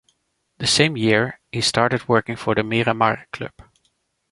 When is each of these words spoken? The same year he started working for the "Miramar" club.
The 0.57 0.65
same 0.65 0.97
year 0.97 1.39
he 1.51 1.61
started 1.61 2.07
working 2.09 2.35
for 2.35 2.55
the 2.55 2.63
"Miramar" 2.63 3.27
club. 3.31 3.53